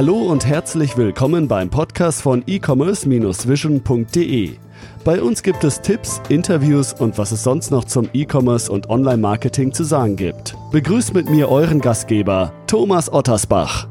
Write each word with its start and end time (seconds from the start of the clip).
Hallo 0.00 0.16
und 0.16 0.46
herzlich 0.46 0.96
willkommen 0.96 1.46
beim 1.46 1.68
Podcast 1.68 2.22
von 2.22 2.42
e-commerce-vision.de. 2.46 4.56
Bei 5.04 5.20
uns 5.20 5.42
gibt 5.42 5.62
es 5.62 5.82
Tipps, 5.82 6.22
Interviews 6.30 6.94
und 6.94 7.18
was 7.18 7.32
es 7.32 7.42
sonst 7.42 7.70
noch 7.70 7.84
zum 7.84 8.08
E-Commerce 8.14 8.72
und 8.72 8.88
Online-Marketing 8.88 9.74
zu 9.74 9.84
sagen 9.84 10.16
gibt. 10.16 10.56
Begrüßt 10.72 11.12
mit 11.12 11.28
mir 11.28 11.50
euren 11.50 11.82
Gastgeber, 11.82 12.54
Thomas 12.66 13.12
Ottersbach. 13.12 13.88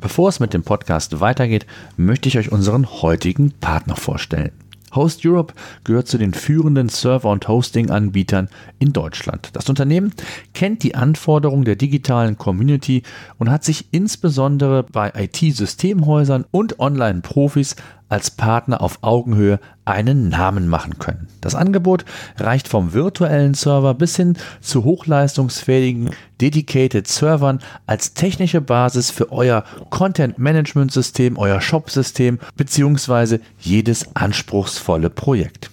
Bevor 0.00 0.30
es 0.30 0.40
mit 0.40 0.54
dem 0.54 0.62
Podcast 0.62 1.20
weitergeht, 1.20 1.66
möchte 1.98 2.30
ich 2.30 2.38
euch 2.38 2.50
unseren 2.50 3.02
heutigen 3.02 3.52
Partner 3.60 3.96
vorstellen. 3.96 4.61
Host 4.94 5.24
Europe 5.24 5.54
gehört 5.84 6.08
zu 6.08 6.18
den 6.18 6.34
führenden 6.34 6.88
Server- 6.88 7.30
und 7.30 7.48
Hosting-Anbietern 7.48 8.48
in 8.78 8.92
Deutschland. 8.92 9.50
Das 9.52 9.68
Unternehmen 9.68 10.12
kennt 10.54 10.82
die 10.82 10.94
Anforderungen 10.94 11.64
der 11.64 11.76
digitalen 11.76 12.38
Community 12.38 13.02
und 13.38 13.50
hat 13.50 13.64
sich 13.64 13.86
insbesondere 13.90 14.82
bei 14.82 15.12
IT-Systemhäusern 15.14 16.44
und 16.50 16.78
Online-Profis 16.78 17.76
als 18.12 18.30
Partner 18.30 18.82
auf 18.82 18.98
Augenhöhe 19.00 19.58
einen 19.86 20.28
Namen 20.28 20.68
machen 20.68 20.98
können. 20.98 21.28
Das 21.40 21.54
Angebot 21.54 22.04
reicht 22.36 22.68
vom 22.68 22.92
virtuellen 22.92 23.54
Server 23.54 23.94
bis 23.94 24.16
hin 24.16 24.36
zu 24.60 24.84
hochleistungsfähigen 24.84 26.10
Dedicated 26.38 27.08
Servern 27.08 27.60
als 27.86 28.12
technische 28.12 28.60
Basis 28.60 29.10
für 29.10 29.32
euer 29.32 29.64
Content 29.88 30.38
Management 30.38 30.92
System, 30.92 31.38
euer 31.38 31.62
Shop 31.62 31.90
System 31.90 32.38
bzw. 32.56 33.38
jedes 33.58 34.14
anspruchsvolle 34.14 35.08
Projekt. 35.08 35.71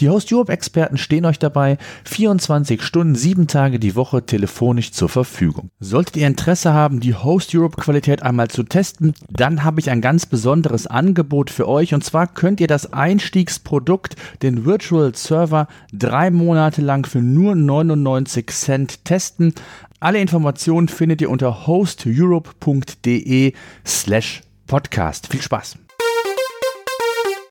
Die 0.00 0.08
Host 0.08 0.32
Europe 0.32 0.52
Experten 0.52 0.98
stehen 0.98 1.24
euch 1.24 1.38
dabei 1.38 1.78
24 2.04 2.82
Stunden, 2.82 3.14
sieben 3.14 3.46
Tage 3.46 3.78
die 3.78 3.96
Woche 3.96 4.24
telefonisch 4.24 4.92
zur 4.92 5.08
Verfügung. 5.08 5.70
Solltet 5.80 6.16
ihr 6.16 6.26
Interesse 6.26 6.72
haben, 6.72 7.00
die 7.00 7.14
Host 7.14 7.54
Europe 7.54 7.80
Qualität 7.80 8.22
einmal 8.22 8.48
zu 8.48 8.62
testen, 8.62 9.14
dann 9.30 9.64
habe 9.64 9.80
ich 9.80 9.90
ein 9.90 10.00
ganz 10.00 10.26
besonderes 10.26 10.86
Angebot 10.86 11.50
für 11.50 11.68
euch 11.68 11.94
und 11.94 12.04
zwar 12.04 12.26
könnt 12.26 12.60
ihr 12.60 12.66
das 12.66 12.92
Einstiegsprodukt, 12.92 14.16
den 14.42 14.64
Virtual 14.64 15.14
Server, 15.14 15.68
drei 15.92 16.30
Monate 16.30 16.82
lang 16.82 17.06
für 17.06 17.22
nur 17.22 17.54
99 17.54 18.46
Cent 18.50 19.04
testen. 19.04 19.54
Alle 20.00 20.20
Informationen 20.20 20.88
findet 20.88 21.20
ihr 21.20 21.30
unter 21.30 21.66
hosteurope.de 21.66 23.52
slash 23.84 24.42
podcast. 24.66 25.26
Viel 25.28 25.42
Spaß! 25.42 25.87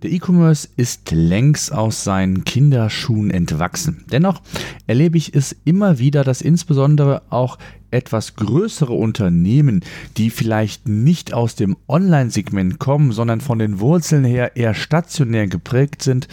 Der 0.07 0.15
E-Commerce 0.15 0.69
ist 0.77 1.11
längst 1.11 1.73
aus 1.73 2.05
seinen 2.05 2.45
Kinderschuhen 2.45 3.29
entwachsen. 3.29 4.05
Dennoch 4.09 4.41
erlebe 4.87 5.17
ich 5.17 5.35
es 5.35 5.53
immer 5.65 5.99
wieder, 5.99 6.23
dass 6.23 6.39
insbesondere 6.39 7.23
auch 7.29 7.57
etwas 7.91 8.35
größere 8.35 8.93
Unternehmen, 8.93 9.81
die 10.17 10.29
vielleicht 10.29 10.87
nicht 10.87 11.33
aus 11.33 11.55
dem 11.55 11.77
Online-Segment 11.87 12.79
kommen, 12.79 13.11
sondern 13.11 13.41
von 13.41 13.59
den 13.59 13.79
Wurzeln 13.79 14.25
her 14.25 14.55
eher 14.55 14.73
stationär 14.73 15.47
geprägt 15.47 16.01
sind, 16.03 16.27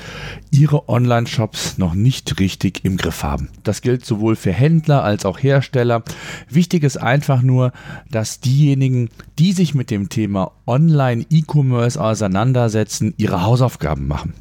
ihre 0.51 0.89
Online-Shops 0.89 1.79
noch 1.79 1.95
nicht 1.95 2.41
richtig 2.41 2.85
im 2.85 2.97
Griff 2.97 3.23
haben. 3.23 3.49
Das 3.63 3.83
gilt 3.83 4.05
sowohl 4.05 4.37
für 4.37 4.53
Händler 4.53 5.05
als 5.05 5.25
auch 5.25 5.39
Hersteller. 5.39 6.03
Wichtig 6.49 6.83
ist 6.83 6.97
einfach 6.97 7.43
nur, 7.43 7.73
dass 8.11 8.41
diejenigen, 8.41 9.11
die 9.39 9.53
sich 9.53 9.75
mit 9.75 9.91
dem 9.91 10.09
Thema 10.09 10.53
Online-E-Commerce 10.67 12.01
auseinandersetzen, 12.01 13.15
ihre 13.17 13.43
Hausaufgaben 13.43 14.07
machen. 14.07 14.35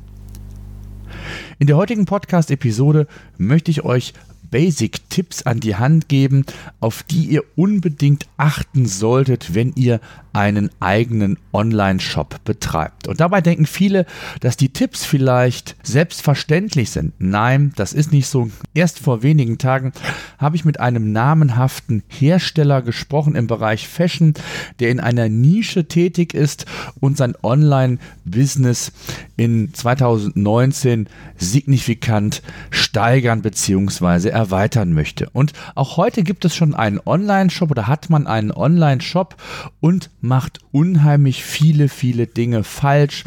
In 1.59 1.67
der 1.67 1.77
heutigen 1.77 2.05
Podcast-Episode 2.05 3.07
möchte 3.37 3.71
ich 3.71 3.83
euch 3.83 4.13
Basic-Tipps 4.53 5.47
an 5.47 5.61
die 5.61 5.77
Hand 5.77 6.09
geben, 6.09 6.45
auf 6.79 7.01
die 7.01 7.25
ihr 7.25 7.43
unbedingt 7.55 8.27
achten 8.37 8.85
solltet, 8.85 9.55
wenn 9.55 9.73
ihr 9.73 9.99
einen 10.33 10.71
eigenen 10.79 11.37
Online-Shop 11.53 12.43
betreibt. 12.43 13.07
Und 13.07 13.21
dabei 13.21 13.41
denken 13.41 13.67
viele, 13.67 14.05
dass 14.41 14.57
die 14.57 14.69
Tipps 14.69 15.05
vielleicht 15.05 15.75
selbstverständlich 15.83 16.89
sind. 16.89 17.13
Nein, 17.19 17.71
das 17.75 17.93
ist 17.93 18.11
nicht 18.11 18.27
so. 18.27 18.49
Erst 18.73 18.99
vor 18.99 19.21
wenigen 19.21 19.59
Tagen 19.59 19.93
habe 20.39 20.55
ich 20.55 20.65
mit 20.65 20.79
einem 20.79 21.11
namenhaften 21.11 22.03
Hersteller 22.07 22.81
gesprochen 22.81 23.35
im 23.35 23.47
Bereich 23.47 23.87
Fashion, 23.87 24.33
der 24.79 24.89
in 24.89 24.99
einer 24.99 25.29
Nische 25.29 25.87
tätig 25.87 26.33
ist 26.33 26.65
und 26.99 27.15
sein 27.15 27.35
Online-Business 27.43 28.91
in 29.37 29.73
2019 29.73 31.07
signifikant 31.37 32.41
steigern 32.71 33.41
bzw. 33.41 34.29
erweitern 34.29 34.93
möchte. 34.93 35.29
Und 35.31 35.53
auch 35.75 35.97
heute 35.97 36.23
gibt 36.23 36.45
es 36.45 36.55
schon 36.55 36.73
einen 36.73 36.99
Online-Shop 37.05 37.71
oder 37.71 37.87
hat 37.87 38.09
man 38.09 38.25
einen 38.27 38.51
Online-Shop 38.51 39.35
und 39.79 40.09
macht 40.23 40.59
unheimlich 40.71 41.43
viele, 41.43 41.89
viele 41.89 42.27
Dinge 42.27 42.63
falsch 42.63 43.25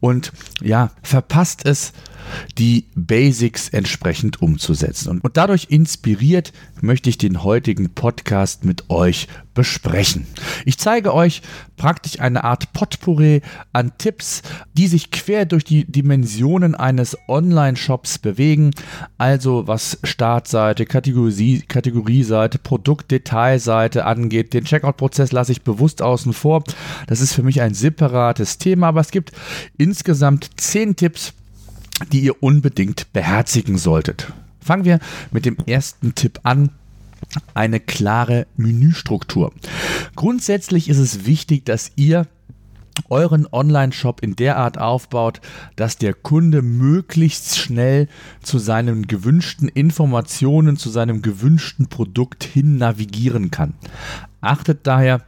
und 0.00 0.32
ja, 0.62 0.90
verpasst 1.02 1.66
es, 1.66 1.92
die 2.56 2.86
Basics 2.94 3.68
entsprechend 3.68 4.42
umzusetzen. 4.42 5.10
Und, 5.10 5.24
und 5.24 5.36
dadurch 5.36 5.66
inspiriert 5.70 6.52
möchte 6.80 7.10
ich 7.10 7.18
den 7.18 7.42
heutigen 7.42 7.90
Podcast 7.90 8.64
mit 8.64 8.90
euch 8.90 9.28
besprechen. 9.54 10.26
Ich 10.64 10.78
zeige 10.78 11.12
euch 11.12 11.42
praktisch 11.76 12.20
eine 12.20 12.44
Art 12.44 12.72
Potpourri 12.72 13.42
an 13.72 13.92
Tipps, 13.98 14.42
die 14.74 14.86
sich 14.86 15.10
quer 15.10 15.46
durch 15.46 15.64
die 15.64 15.84
Dimensionen 15.84 16.76
eines 16.76 17.16
Online-Shops 17.26 18.18
bewegen. 18.18 18.70
Also 19.16 19.66
was 19.66 19.98
Startseite, 20.04 20.86
Kategorie, 20.86 21.62
Kategorieseite, 21.62 22.58
Produktdetailseite 22.58 24.04
angeht. 24.04 24.54
Den 24.54 24.64
Checkout-Prozess 24.64 25.32
lasse 25.32 25.52
ich 25.52 25.62
bewusst 25.62 26.02
außen 26.02 26.32
vor. 26.38 26.64
Das 27.06 27.20
ist 27.20 27.34
für 27.34 27.42
mich 27.42 27.60
ein 27.60 27.74
separates 27.74 28.58
Thema, 28.58 28.88
aber 28.88 29.00
es 29.00 29.10
gibt 29.10 29.32
insgesamt 29.76 30.50
zehn 30.56 30.96
Tipps, 30.96 31.34
die 32.12 32.20
ihr 32.20 32.42
unbedingt 32.42 33.12
beherzigen 33.12 33.76
solltet. 33.76 34.32
Fangen 34.60 34.84
wir 34.84 35.00
mit 35.30 35.44
dem 35.44 35.56
ersten 35.66 36.14
Tipp 36.14 36.40
an. 36.44 36.70
Eine 37.52 37.80
klare 37.80 38.46
Menüstruktur. 38.56 39.52
Grundsätzlich 40.14 40.88
ist 40.88 40.98
es 40.98 41.26
wichtig, 41.26 41.64
dass 41.66 41.90
ihr 41.96 42.26
euren 43.08 43.46
Online-Shop 43.50 44.22
in 44.22 44.36
der 44.36 44.56
Art 44.56 44.78
aufbaut, 44.78 45.40
dass 45.76 45.98
der 45.98 46.14
Kunde 46.14 46.62
möglichst 46.62 47.58
schnell 47.58 48.08
zu 48.42 48.58
seinen 48.58 49.06
gewünschten 49.06 49.68
Informationen, 49.68 50.76
zu 50.76 50.90
seinem 50.90 51.22
gewünschten 51.22 51.88
Produkt 51.88 52.44
hin 52.44 52.78
navigieren 52.78 53.50
kann. 53.50 53.74
Achtet 54.40 54.86
daher 54.86 55.22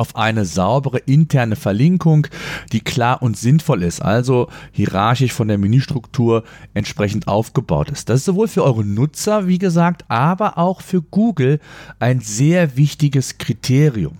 auf 0.00 0.16
eine 0.16 0.46
saubere 0.46 0.98
interne 0.98 1.56
Verlinkung, 1.56 2.26
die 2.72 2.80
klar 2.80 3.22
und 3.22 3.36
sinnvoll 3.36 3.82
ist, 3.82 4.00
also 4.00 4.48
hierarchisch 4.72 5.32
von 5.32 5.46
der 5.46 5.58
Menüstruktur 5.58 6.44
entsprechend 6.72 7.28
aufgebaut 7.28 7.90
ist. 7.90 8.08
Das 8.08 8.20
ist 8.20 8.24
sowohl 8.24 8.48
für 8.48 8.64
eure 8.64 8.84
Nutzer, 8.84 9.46
wie 9.46 9.58
gesagt, 9.58 10.06
aber 10.08 10.56
auch 10.56 10.80
für 10.80 11.02
Google 11.02 11.60
ein 11.98 12.20
sehr 12.20 12.78
wichtiges 12.78 13.36
Kriterium. 13.36 14.16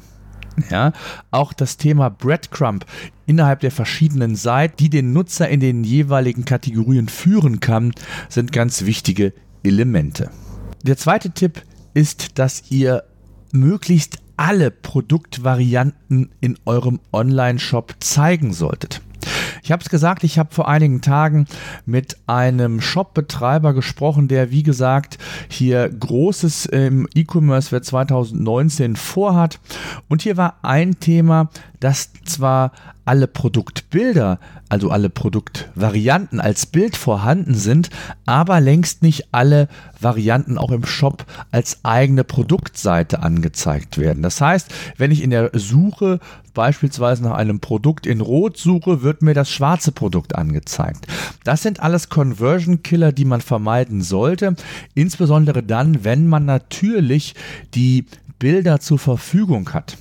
Ja, 0.71 0.93
auch 1.31 1.55
das 1.55 1.79
Thema 1.79 2.11
Breadcrumb 2.11 2.85
innerhalb 3.25 3.61
der 3.61 3.71
verschiedenen 3.71 4.37
Seiten, 4.37 4.77
die 4.79 4.91
den 4.91 5.15
Nutzer 5.15 5.49
in 5.49 5.61
den 5.61 5.85
jeweiligen 5.85 6.45
Kategorien 6.45 7.09
führen 7.09 7.61
kann, 7.61 7.93
sind 8.29 8.53
ganz 8.53 8.85
wichtige 8.85 9.33
Elemente. 9.63 10.31
Der 10.83 10.99
zweite 10.99 11.31
Tipp 11.31 11.63
ist, 11.95 12.39
dass 12.39 12.65
ihr 12.71 13.05
möglichst 13.53 14.19
alle 14.41 14.71
Produktvarianten 14.71 16.31
in 16.41 16.57
eurem 16.65 16.99
Online-Shop 17.13 17.97
zeigen 18.01 18.55
solltet. 18.55 19.03
Ich 19.71 19.73
habe 19.73 19.85
es 19.85 19.89
gesagt, 19.89 20.25
ich 20.25 20.37
habe 20.37 20.53
vor 20.53 20.67
einigen 20.67 21.01
Tagen 21.01 21.47
mit 21.87 22.17
einem 22.27 22.81
Shop-Betreiber 22.81 23.73
gesprochen, 23.73 24.27
der 24.27 24.51
wie 24.51 24.65
gesagt 24.65 25.17
hier 25.49 25.89
Großes 25.89 26.67
im 26.67 27.07
E-Commerce 27.15 27.69
für 27.69 27.81
2019 27.81 28.97
vorhat. 28.97 29.61
Und 30.09 30.23
hier 30.23 30.37
war 30.37 30.57
ein 30.63 30.99
Thema, 30.99 31.51
dass 31.79 32.11
zwar 32.25 32.73
alle 33.05 33.29
Produktbilder, 33.29 34.41
also 34.69 34.91
alle 34.91 35.09
Produktvarianten 35.09 36.41
als 36.41 36.67
Bild 36.67 36.97
vorhanden 36.97 37.55
sind, 37.55 37.91
aber 38.27 38.61
längst 38.61 39.03
nicht 39.03 39.33
alle 39.33 39.69
Varianten 40.01 40.59
auch 40.59 40.73
im 40.73 40.85
Shop 40.85 41.27
als 41.53 41.85
eigene 41.85 42.25
Produktseite 42.25 43.23
angezeigt 43.23 43.99
werden. 43.99 44.23
Das 44.25 44.41
heißt, 44.41 44.69
wenn 44.97 45.13
ich 45.13 45.23
in 45.23 45.31
der 45.31 45.51
Suche 45.55 46.19
beispielsweise 46.61 47.23
nach 47.23 47.37
einem 47.37 47.59
Produkt 47.61 48.07
in 48.07 48.21
Rot 48.21 48.59
suche, 48.59 49.01
wird 49.01 49.23
mir 49.23 49.33
das 49.33 49.51
schwarze 49.51 49.93
Produkt 49.93 50.35
angezeigt. 50.35 51.07
Das 51.43 51.63
sind 51.63 51.81
alles 51.81 52.11
Conversion 52.11 52.83
Killer, 52.83 53.13
die 53.13 53.25
man 53.25 53.41
vermeiden 53.41 54.03
sollte, 54.03 54.55
insbesondere 54.93 55.63
dann, 55.63 56.05
wenn 56.05 56.27
man 56.27 56.45
natürlich 56.45 57.35
die 57.73 58.05
Bilder 58.39 58.79
zur 58.79 58.99
Verfügung 58.99 59.73
hat. 59.73 59.97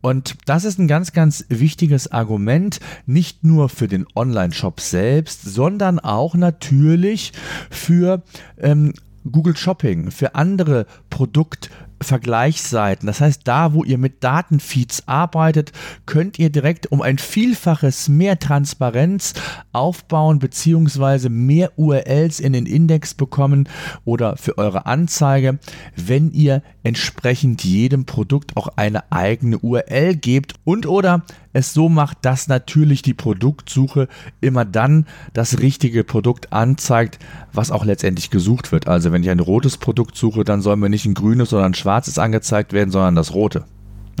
Und 0.00 0.36
das 0.46 0.64
ist 0.64 0.78
ein 0.78 0.88
ganz, 0.88 1.12
ganz 1.12 1.44
wichtiges 1.50 2.10
Argument, 2.10 2.80
nicht 3.04 3.44
nur 3.44 3.68
für 3.68 3.86
den 3.86 4.06
Online-Shop 4.14 4.80
selbst, 4.80 5.42
sondern 5.42 5.98
auch 5.98 6.34
natürlich 6.34 7.34
für 7.68 8.22
ähm, 8.56 8.94
Google 9.30 9.58
Shopping, 9.58 10.10
für 10.10 10.36
andere 10.36 10.86
Produkt- 11.10 11.68
Vergleichsseiten. 12.02 13.06
Das 13.06 13.20
heißt, 13.20 13.42
da, 13.44 13.74
wo 13.74 13.84
ihr 13.84 13.98
mit 13.98 14.22
Datenfeeds 14.24 15.08
arbeitet, 15.08 15.72
könnt 16.06 16.38
ihr 16.38 16.50
direkt 16.50 16.90
um 16.90 17.02
ein 17.02 17.18
Vielfaches 17.18 18.08
mehr 18.08 18.38
Transparenz 18.38 19.34
aufbauen, 19.72 20.38
beziehungsweise 20.38 21.28
mehr 21.28 21.72
URLs 21.76 22.40
in 22.40 22.52
den 22.52 22.66
Index 22.66 23.14
bekommen 23.14 23.68
oder 24.04 24.36
für 24.36 24.58
eure 24.58 24.86
Anzeige, 24.86 25.58
wenn 25.96 26.30
ihr 26.32 26.62
entsprechend 26.82 27.64
jedem 27.64 28.06
Produkt 28.06 28.56
auch 28.56 28.68
eine 28.76 29.10
eigene 29.12 29.58
URL 29.58 30.16
gebt 30.16 30.54
und 30.64 30.86
oder 30.86 31.22
es 31.52 31.72
so 31.72 31.88
macht, 31.88 32.18
dass 32.22 32.48
natürlich 32.48 33.02
die 33.02 33.14
Produktsuche 33.14 34.08
immer 34.40 34.64
dann 34.64 35.06
das 35.32 35.58
richtige 35.58 36.04
Produkt 36.04 36.52
anzeigt, 36.52 37.18
was 37.52 37.70
auch 37.70 37.84
letztendlich 37.84 38.30
gesucht 38.30 38.72
wird. 38.72 38.88
Also 38.88 39.12
wenn 39.12 39.22
ich 39.22 39.30
ein 39.30 39.40
rotes 39.40 39.76
Produkt 39.76 40.16
suche, 40.16 40.44
dann 40.44 40.62
soll 40.62 40.76
mir 40.76 40.88
nicht 40.88 41.06
ein 41.06 41.14
grünes, 41.14 41.50
sondern 41.50 41.72
ein 41.72 41.74
schwarzes 41.74 42.18
angezeigt 42.18 42.72
werden, 42.72 42.90
sondern 42.90 43.16
das 43.16 43.34
rote. 43.34 43.64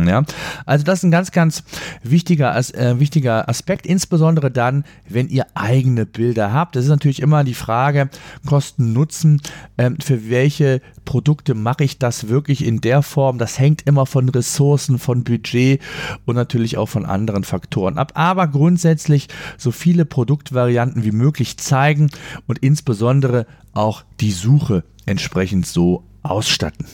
Ja, 0.00 0.24
also 0.64 0.84
das 0.84 1.00
ist 1.00 1.04
ein 1.04 1.10
ganz, 1.10 1.32
ganz 1.32 1.64
wichtiger, 2.02 2.56
äh, 2.56 2.98
wichtiger 2.98 3.48
Aspekt, 3.48 3.86
insbesondere 3.86 4.50
dann, 4.50 4.84
wenn 5.08 5.28
ihr 5.28 5.46
eigene 5.54 6.06
Bilder 6.06 6.52
habt. 6.52 6.76
Das 6.76 6.84
ist 6.84 6.90
natürlich 6.90 7.20
immer 7.20 7.44
die 7.44 7.54
Frage, 7.54 8.08
Kosten, 8.46 8.92
Nutzen, 8.92 9.42
ähm, 9.76 9.98
für 10.00 10.30
welche 10.30 10.80
Produkte 11.04 11.54
mache 11.54 11.84
ich 11.84 11.98
das 11.98 12.28
wirklich 12.28 12.64
in 12.64 12.80
der 12.80 13.02
Form? 13.02 13.38
Das 13.38 13.58
hängt 13.58 13.82
immer 13.82 14.06
von 14.06 14.28
Ressourcen, 14.28 14.98
von 14.98 15.24
Budget 15.24 15.80
und 16.24 16.36
natürlich 16.36 16.78
auch 16.78 16.88
von 16.88 17.04
anderen 17.04 17.44
Faktoren 17.44 17.98
ab. 17.98 18.12
Aber 18.14 18.48
grundsätzlich 18.48 19.28
so 19.58 19.72
viele 19.72 20.04
Produktvarianten 20.04 21.04
wie 21.04 21.12
möglich 21.12 21.58
zeigen 21.58 22.10
und 22.46 22.58
insbesondere 22.60 23.46
auch 23.72 24.04
die 24.20 24.32
Suche 24.32 24.84
entsprechend 25.06 25.66
so 25.66 26.04
ausstatten. 26.22 26.86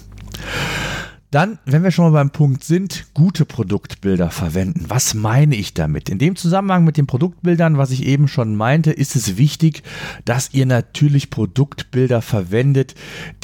Dann, 1.31 1.59
wenn 1.67 1.83
wir 1.83 1.91
schon 1.91 2.07
mal 2.07 2.19
beim 2.19 2.31
Punkt 2.31 2.65
sind, 2.65 3.05
gute 3.13 3.45
Produktbilder 3.45 4.31
verwenden. 4.31 4.87
Was 4.89 5.13
meine 5.13 5.57
ich 5.57 5.75
damit? 5.75 6.09
In 6.09 6.19
dem 6.19 6.37
Zusammenhang 6.37 6.85
mit 6.85 6.97
den 6.97 7.07
Produktbildern, 7.07 7.77
was 7.77 7.91
ich 7.91 8.07
eben 8.07 8.29
schon 8.29 8.57
meinte, 8.57 8.93
ist 8.93 9.15
es 9.15 9.37
wichtig, 9.37 9.83
dass 10.25 10.55
ihr 10.55 10.65
natürlich 10.65 11.29
Produktbilder 11.29 12.23
verwendet, 12.23 12.95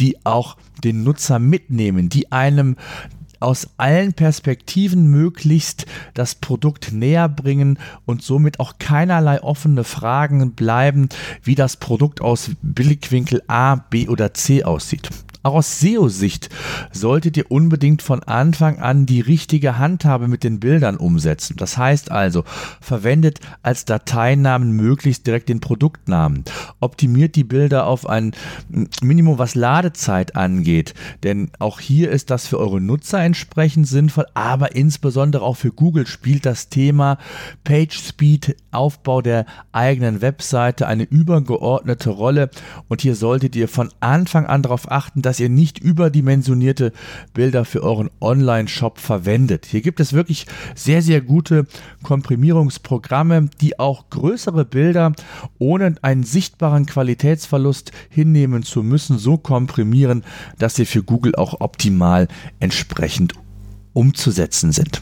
die 0.01 0.25
auch 0.25 0.57
den 0.83 1.05
Nutzer 1.05 1.39
mitnehmen, 1.39 2.09
die 2.09 2.33
einem 2.33 2.77
aus 3.41 3.69
allen 3.77 4.15
Perspektiven 4.15 5.11
möglichst 5.11 5.85
das 6.15 6.37
Produkt 6.37 6.93
näher 6.93 7.29
bringen 7.29 7.79
und 8.07 8.23
somit 8.23 8.61
auch 8.61 8.79
keinerlei 8.79 9.43
offene 9.43 9.85
Fragen 9.85 10.53
bleiben, 10.53 11.11
wie 11.43 11.55
das 11.55 11.77
Produkt 11.77 12.23
aus 12.23 12.53
Blickwinkel 12.63 13.43
A, 13.47 13.77
B 13.77 14.09
oder 14.09 14.33
C 14.33 14.65
aussieht. 14.65 15.11
Auch 15.45 15.57
aus 15.57 15.79
SEO-Sicht 15.79 16.49
solltet 16.91 17.37
ihr 17.37 17.51
unbedingt 17.51 18.01
von 18.01 18.23
Anfang 18.23 18.79
an 18.79 19.05
die 19.05 19.21
richtige 19.21 19.77
Handhabe 19.77 20.27
mit 20.27 20.43
den 20.43 20.59
Bildern 20.59 20.97
umsetzen. 20.97 21.57
Das 21.59 21.77
heißt 21.77 22.11
also, 22.11 22.45
verwendet 22.81 23.41
als 23.63 23.85
Dateinamen 23.85 24.73
möglichst 24.73 25.27
direkt 25.27 25.51
den 25.51 25.61
Produktnamen. 25.61 26.45
Optimiert 26.81 27.37
die 27.37 27.45
Bilder 27.45 27.87
auf 27.87 28.09
ein 28.09 28.33
Minimum, 29.03 29.37
was 29.37 29.55
Ladezeit 29.55 30.35
angeht. 30.35 30.95
Denn 31.23 31.51
auch 31.59 31.79
hier 31.79 32.11
ist 32.11 32.31
das 32.31 32.47
für 32.47 32.59
eure 32.59 32.81
Nutzer 32.81 33.21
entsprechend 33.21 33.87
sinnvoll, 33.87 34.25
aber 34.33 34.75
insbesondere 34.75 35.45
auch 35.45 35.59
für 35.59 35.73
Google 35.73 36.07
spielt 36.07 36.47
das 36.47 36.71
Thema 36.71 37.19
Page 37.65 37.99
Speed, 37.99 38.57
Aufbau 38.71 39.21
der 39.21 39.45
eigenen 39.73 40.23
Webseite 40.23 40.87
eine 40.87 41.05
übergeordnete 41.05 42.09
Rolle. 42.09 42.49
Und 42.89 43.03
hier 43.03 43.15
solltet 43.15 43.55
ihr 43.57 43.69
von 43.69 43.91
Anfang 44.01 44.47
an 44.47 44.63
darauf 44.63 44.91
achten, 44.91 45.21
dass 45.21 45.34
dass 45.35 45.41
ihr 45.41 45.49
nicht 45.49 45.81
überdimensionierte 45.81 46.93
Bilder 47.33 47.65
für 47.65 47.83
euren 47.83 48.09
Online-Shop 48.21 49.01
verwendet. 49.01 49.67
Hier 49.67 49.81
gibt 49.81 49.99
es 49.99 50.13
wirklich 50.13 50.47
sehr, 50.77 51.03
sehr 51.03 51.21
gute 51.23 51.67
Komprimierungsprogramme, 52.05 53.49
die 53.61 53.81
auch 53.81 54.11
größere 54.11 54.65
Bilder 54.65 55.11
ohne 55.59 55.97
einen 56.03 56.23
sichtbaren 56.23 56.87
Qualitätsverlust 56.87 57.91
hinnehmen 58.11 58.63
zu 58.63 58.85
müssen, 58.85 59.19
so 59.19 59.37
komprimieren, 59.37 60.23
dass 60.61 60.77
sie 60.77 60.87
für 60.87 61.03
Google 61.03 61.35
auch 61.35 61.61
optimal 61.61 62.29
entsprechend 62.61 63.33
umzusetzen 63.93 64.71
sind. 64.71 65.01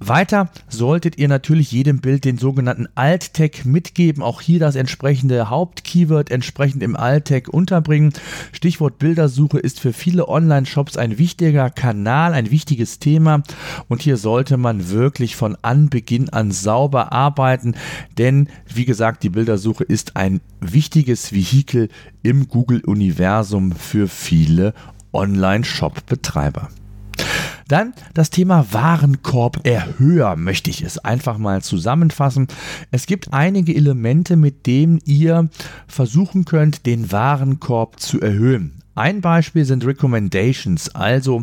Weiter 0.00 0.48
solltet 0.68 1.18
ihr 1.18 1.26
natürlich 1.26 1.72
jedem 1.72 2.00
Bild 2.00 2.24
den 2.24 2.38
sogenannten 2.38 2.86
Alt-Tag 2.94 3.64
mitgeben. 3.64 4.22
Auch 4.22 4.40
hier 4.40 4.60
das 4.60 4.76
entsprechende 4.76 5.50
Hauptkeyword 5.50 6.30
entsprechend 6.30 6.82
im 6.82 6.96
Alt-Tag 6.96 7.48
unterbringen. 7.48 8.12
Stichwort 8.52 8.98
Bildersuche 8.98 9.58
ist 9.58 9.80
für 9.80 9.92
viele 9.92 10.28
Online-Shops 10.28 10.96
ein 10.96 11.18
wichtiger 11.18 11.68
Kanal, 11.70 12.32
ein 12.32 12.50
wichtiges 12.50 13.00
Thema. 13.00 13.42
Und 13.88 14.02
hier 14.02 14.16
sollte 14.16 14.56
man 14.56 14.90
wirklich 14.90 15.34
von 15.34 15.56
Anbeginn 15.62 16.28
an 16.28 16.52
sauber 16.52 17.12
arbeiten. 17.12 17.74
Denn, 18.18 18.48
wie 18.72 18.84
gesagt, 18.84 19.24
die 19.24 19.30
Bildersuche 19.30 19.84
ist 19.84 20.16
ein 20.16 20.40
wichtiges 20.60 21.32
Vehikel 21.32 21.88
im 22.22 22.46
Google-Universum 22.46 23.72
für 23.72 24.06
viele 24.06 24.74
Online-Shop-Betreiber. 25.12 26.68
Dann 27.68 27.92
das 28.14 28.30
Thema 28.30 28.72
Warenkorb-Erhöher 28.72 30.36
möchte 30.36 30.70
ich 30.70 30.82
es 30.82 30.98
einfach 30.98 31.36
mal 31.36 31.62
zusammenfassen. 31.62 32.48
Es 32.90 33.06
gibt 33.06 33.32
einige 33.32 33.74
Elemente, 33.74 34.36
mit 34.36 34.66
denen 34.66 35.00
ihr 35.04 35.50
versuchen 35.86 36.46
könnt, 36.46 36.86
den 36.86 37.12
Warenkorb 37.12 38.00
zu 38.00 38.20
erhöhen. 38.20 38.77
Ein 38.98 39.20
Beispiel 39.20 39.64
sind 39.64 39.86
Recommendations, 39.86 40.92
also 40.92 41.42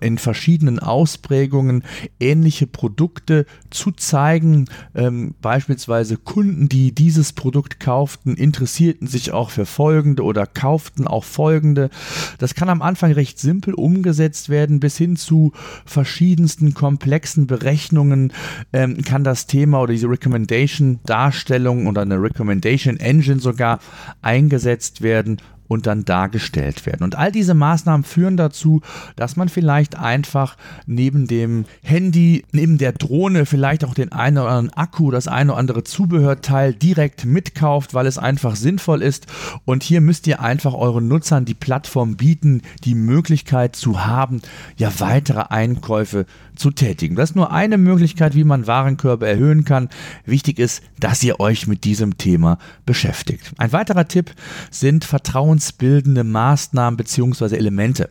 in 0.00 0.16
verschiedenen 0.16 0.78
Ausprägungen 0.78 1.84
ähnliche 2.18 2.66
Produkte 2.66 3.44
zu 3.68 3.92
zeigen. 3.92 4.64
Ähm, 4.94 5.34
beispielsweise 5.42 6.16
Kunden, 6.16 6.70
die 6.70 6.92
dieses 6.92 7.34
Produkt 7.34 7.80
kauften, 7.80 8.34
interessierten 8.34 9.08
sich 9.08 9.32
auch 9.32 9.50
für 9.50 9.66
folgende 9.66 10.22
oder 10.22 10.46
kauften 10.46 11.06
auch 11.06 11.24
folgende. 11.24 11.90
Das 12.38 12.54
kann 12.54 12.70
am 12.70 12.80
Anfang 12.80 13.12
recht 13.12 13.38
simpel 13.38 13.74
umgesetzt 13.74 14.48
werden, 14.48 14.80
bis 14.80 14.96
hin 14.96 15.16
zu 15.16 15.52
verschiedensten 15.84 16.72
komplexen 16.72 17.46
Berechnungen 17.46 18.32
ähm, 18.72 19.02
kann 19.02 19.22
das 19.22 19.46
Thema 19.46 19.82
oder 19.82 19.92
diese 19.92 20.08
Recommendation-Darstellung 20.08 21.88
oder 21.88 22.00
eine 22.00 22.22
Recommendation 22.22 22.96
Engine 22.96 23.40
sogar 23.40 23.80
eingesetzt 24.22 25.02
werden 25.02 25.42
und 25.68 25.86
dann 25.86 26.04
dargestellt 26.04 26.86
werden. 26.86 27.02
Und 27.02 27.16
all 27.16 27.32
diese 27.32 27.54
Maßnahmen 27.54 28.04
führen 28.04 28.36
dazu, 28.36 28.82
dass 29.16 29.36
man 29.36 29.48
vielleicht 29.48 29.98
einfach 29.98 30.56
neben 30.86 31.26
dem 31.26 31.64
Handy, 31.82 32.44
neben 32.52 32.78
der 32.78 32.92
Drohne 32.92 33.46
vielleicht 33.46 33.84
auch 33.84 33.94
den 33.94 34.12
einen 34.12 34.38
oder 34.38 34.50
anderen 34.50 34.72
Akku, 34.74 35.10
das 35.10 35.28
eine 35.28 35.52
oder 35.52 35.60
andere 35.60 35.84
Zubehörteil 35.84 36.74
direkt 36.74 37.24
mitkauft, 37.24 37.94
weil 37.94 38.06
es 38.06 38.18
einfach 38.18 38.56
sinnvoll 38.56 39.02
ist. 39.02 39.26
Und 39.64 39.82
hier 39.82 40.00
müsst 40.00 40.26
ihr 40.26 40.40
einfach 40.40 40.74
euren 40.74 41.08
Nutzern 41.08 41.44
die 41.44 41.54
Plattform 41.54 42.16
bieten, 42.16 42.62
die 42.84 42.94
Möglichkeit 42.94 43.76
zu 43.76 44.04
haben, 44.04 44.40
ja 44.76 44.92
weitere 44.98 45.44
Einkäufe 45.48 46.26
zu 46.56 46.70
tätigen. 46.70 47.16
Das 47.16 47.30
ist 47.30 47.36
nur 47.36 47.52
eine 47.52 47.78
Möglichkeit, 47.78 48.34
wie 48.34 48.44
man 48.44 48.66
Warenkörbe 48.66 49.26
erhöhen 49.26 49.64
kann. 49.64 49.88
Wichtig 50.24 50.58
ist, 50.58 50.82
dass 50.98 51.22
ihr 51.22 51.40
euch 51.40 51.66
mit 51.66 51.84
diesem 51.84 52.18
Thema 52.18 52.58
beschäftigt. 52.86 53.52
Ein 53.58 53.72
weiterer 53.72 54.08
Tipp 54.08 54.32
sind 54.70 55.04
Vertrauen 55.04 55.55
vertrauensbildende 55.56 56.24
Maßnahmen 56.24 56.96
bzw. 56.96 57.56
Elemente. 57.56 58.10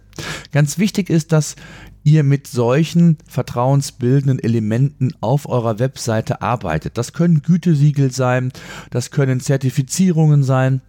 Ganz 0.51 0.77
wichtig 0.77 1.09
ist, 1.09 1.31
dass 1.31 1.55
ihr 2.03 2.23
mit 2.23 2.47
solchen 2.47 3.17
vertrauensbildenden 3.27 4.39
Elementen 4.39 5.11
auf 5.21 5.47
eurer 5.47 5.79
Webseite 5.79 6.41
arbeitet. 6.41 6.97
Das 6.97 7.13
können 7.13 7.41
Gütesiegel 7.41 8.11
sein, 8.11 8.51
das 8.91 9.11
können 9.11 9.39
Zertifizierungen 9.39 10.43
sein, 10.43 10.81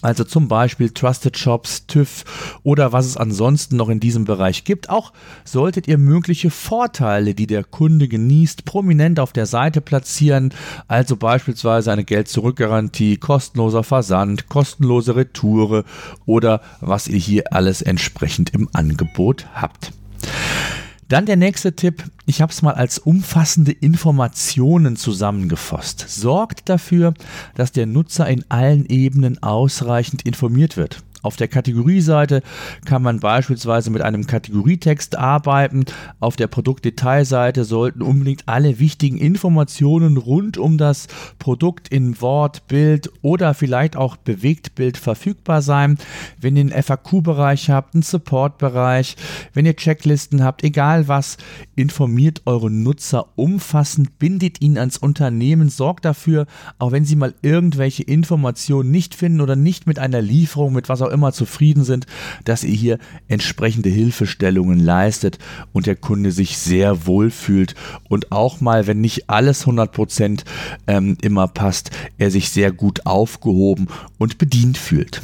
also 0.00 0.24
zum 0.24 0.48
Beispiel 0.48 0.90
Trusted 0.90 1.36
Shops, 1.36 1.86
TÜV 1.86 2.24
oder 2.62 2.92
was 2.92 3.06
es 3.06 3.16
ansonsten 3.16 3.76
noch 3.76 3.88
in 3.88 4.00
diesem 4.00 4.24
Bereich 4.24 4.64
gibt. 4.64 4.90
Auch 4.90 5.12
solltet 5.44 5.88
ihr 5.88 5.98
mögliche 5.98 6.50
Vorteile, 6.50 7.34
die 7.34 7.46
der 7.46 7.64
Kunde 7.64 8.08
genießt, 8.08 8.64
prominent 8.64 9.20
auf 9.20 9.32
der 9.32 9.46
Seite 9.46 9.80
platzieren. 9.80 10.54
Also 10.88 11.16
beispielsweise 11.16 11.92
eine 11.92 12.04
Geld-Zurück-Garantie, 12.04 13.16
kostenloser 13.16 13.84
Versand, 13.84 14.48
kostenlose 14.48 15.16
Retoure 15.16 15.84
oder 16.26 16.62
was 16.80 17.08
ihr 17.08 17.18
hier 17.18 17.52
alles 17.52 17.82
entsprechend 17.82 18.54
im 18.54 18.68
Angebot 18.72 19.46
habt. 19.54 19.92
Dann 21.12 21.26
der 21.26 21.36
nächste 21.36 21.76
Tipp. 21.76 22.04
Ich 22.24 22.40
habe 22.40 22.50
es 22.50 22.62
mal 22.62 22.72
als 22.72 22.98
umfassende 22.98 23.70
Informationen 23.70 24.96
zusammengefasst. 24.96 26.06
Sorgt 26.08 26.70
dafür, 26.70 27.12
dass 27.54 27.70
der 27.70 27.84
Nutzer 27.84 28.26
in 28.30 28.46
allen 28.48 28.86
Ebenen 28.86 29.42
ausreichend 29.42 30.22
informiert 30.22 30.78
wird. 30.78 31.02
Auf 31.22 31.36
der 31.36 31.48
Kategorieseite 31.48 32.42
kann 32.84 33.02
man 33.02 33.20
beispielsweise 33.20 33.90
mit 33.90 34.02
einem 34.02 34.26
Kategorietext 34.26 35.16
arbeiten. 35.16 35.84
Auf 36.18 36.34
der 36.34 36.48
Produktdetailseite 36.48 37.64
sollten 37.64 38.02
unbedingt 38.02 38.48
alle 38.48 38.80
wichtigen 38.80 39.18
Informationen 39.18 40.16
rund 40.16 40.58
um 40.58 40.78
das 40.78 41.06
Produkt 41.38 41.88
in 41.88 42.20
Wort, 42.20 42.66
Bild 42.66 43.10
oder 43.22 43.54
vielleicht 43.54 43.96
auch 43.96 44.16
Bewegtbild 44.16 44.96
verfügbar 44.96 45.62
sein. 45.62 45.96
Wenn 46.40 46.56
ihr 46.56 46.62
einen 46.62 46.82
FAQ-Bereich 46.82 47.70
habt, 47.70 47.94
einen 47.94 48.02
Support-Bereich, 48.02 49.16
wenn 49.54 49.66
ihr 49.66 49.76
Checklisten 49.76 50.42
habt, 50.42 50.64
egal 50.64 51.06
was, 51.06 51.36
informiert 51.76 52.42
eure 52.46 52.70
Nutzer 52.70 53.26
umfassend, 53.36 54.18
bindet 54.18 54.60
ihn 54.60 54.76
ans 54.76 54.96
Unternehmen, 54.96 55.68
sorgt 55.68 56.04
dafür, 56.04 56.46
auch 56.78 56.90
wenn 56.90 57.04
sie 57.04 57.16
mal 57.16 57.34
irgendwelche 57.42 58.02
Informationen 58.02 58.90
nicht 58.90 59.14
finden 59.14 59.40
oder 59.40 59.54
nicht 59.54 59.86
mit 59.86 60.00
einer 60.00 60.20
Lieferung, 60.20 60.72
mit 60.72 60.88
was 60.88 61.02
auch 61.02 61.11
immer 61.12 61.32
zufrieden 61.32 61.84
sind, 61.84 62.06
dass 62.44 62.64
ihr 62.64 62.74
hier 62.74 62.98
entsprechende 63.28 63.88
Hilfestellungen 63.88 64.80
leistet 64.80 65.38
und 65.72 65.86
der 65.86 65.96
Kunde 65.96 66.32
sich 66.32 66.58
sehr 66.58 67.06
wohl 67.06 67.30
fühlt 67.30 67.74
und 68.08 68.32
auch 68.32 68.60
mal, 68.60 68.86
wenn 68.86 69.00
nicht 69.00 69.30
alles 69.30 69.66
100% 69.66 70.44
ähm, 70.86 71.16
immer 71.22 71.48
passt, 71.48 71.90
er 72.18 72.30
sich 72.30 72.50
sehr 72.50 72.72
gut 72.72 73.06
aufgehoben 73.06 73.88
und 74.18 74.38
bedient 74.38 74.78
fühlt. 74.78 75.22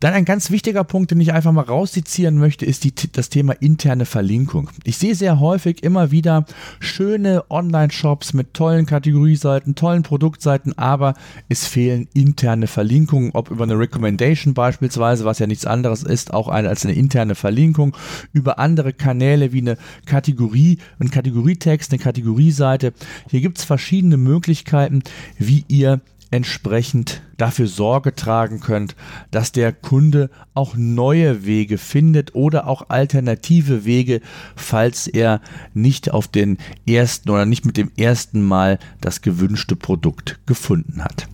Dann 0.00 0.14
ein 0.14 0.24
ganz 0.24 0.50
wichtiger 0.50 0.84
Punkt, 0.84 1.10
den 1.10 1.20
ich 1.20 1.32
einfach 1.32 1.52
mal 1.52 1.62
rauszitieren 1.62 2.38
möchte, 2.38 2.64
ist 2.64 2.84
die, 2.84 2.92
das 3.12 3.30
Thema 3.30 3.54
interne 3.54 4.04
Verlinkung. 4.04 4.70
Ich 4.84 4.96
sehe 4.98 5.14
sehr 5.14 5.40
häufig 5.40 5.82
immer 5.82 6.10
wieder 6.10 6.44
schöne 6.78 7.44
Online-Shops 7.50 8.32
mit 8.32 8.54
tollen 8.54 8.86
Kategorieseiten, 8.86 9.74
tollen 9.74 10.02
Produktseiten, 10.02 10.76
aber 10.78 11.14
es 11.48 11.66
fehlen 11.66 12.08
interne 12.14 12.68
Verlinkungen, 12.68 13.30
ob 13.34 13.50
über 13.50 13.64
eine 13.64 13.78
Recommendation 13.78 14.54
beispielsweise, 14.54 15.24
was 15.24 15.40
ja 15.40 15.46
nichts 15.46 15.66
anderes 15.66 16.02
ist, 16.04 16.32
auch 16.32 16.48
eine, 16.48 16.68
als 16.68 16.84
eine 16.84 16.94
interne 16.94 17.34
Verlinkung, 17.34 17.96
über 18.32 18.58
andere 18.58 18.92
Kanäle 18.92 19.52
wie 19.52 19.60
eine 19.60 19.78
Kategorie, 20.06 20.78
ein 21.00 21.10
Kategorietext, 21.10 21.92
eine 21.92 21.98
Kategorieseite. 21.98 22.92
Hier 23.30 23.40
gibt 23.40 23.58
es 23.58 23.64
verschiedene 23.64 24.16
Möglichkeiten, 24.16 25.02
wie 25.38 25.64
ihr 25.68 26.00
entsprechend 26.30 27.22
dafür 27.36 27.66
Sorge 27.66 28.14
tragen 28.14 28.60
könnt, 28.60 28.96
dass 29.30 29.52
der 29.52 29.72
Kunde 29.72 30.30
auch 30.54 30.74
neue 30.76 31.46
Wege 31.46 31.78
findet 31.78 32.34
oder 32.34 32.66
auch 32.66 32.90
alternative 32.90 33.84
Wege, 33.84 34.20
falls 34.56 35.06
er 35.06 35.40
nicht 35.74 36.10
auf 36.10 36.28
den 36.28 36.58
ersten 36.86 37.30
oder 37.30 37.46
nicht 37.46 37.64
mit 37.64 37.76
dem 37.76 37.90
ersten 37.96 38.42
Mal 38.42 38.78
das 39.00 39.22
gewünschte 39.22 39.76
Produkt 39.76 40.38
gefunden 40.46 41.02
hat. 41.02 41.28